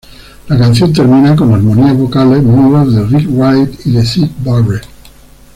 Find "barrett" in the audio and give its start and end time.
4.43-4.83